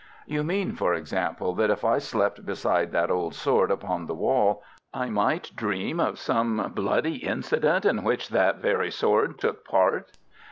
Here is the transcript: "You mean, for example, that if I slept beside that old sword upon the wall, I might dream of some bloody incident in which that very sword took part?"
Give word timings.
"You 0.25 0.43
mean, 0.43 0.73
for 0.75 0.95
example, 0.95 1.53
that 1.53 1.69
if 1.69 1.85
I 1.85 1.99
slept 1.99 2.43
beside 2.43 2.91
that 2.91 3.11
old 3.11 3.35
sword 3.35 3.69
upon 3.69 4.07
the 4.07 4.15
wall, 4.15 4.63
I 4.95 5.09
might 5.11 5.51
dream 5.55 5.99
of 5.99 6.17
some 6.17 6.71
bloody 6.73 7.17
incident 7.17 7.85
in 7.85 8.03
which 8.03 8.29
that 8.29 8.55
very 8.57 8.89
sword 8.89 9.37
took 9.37 9.63
part?" 9.63 10.17